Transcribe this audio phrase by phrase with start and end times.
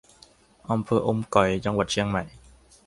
[0.69, 2.23] อำเภออมก๋อย จังหวัดเชียงใหม่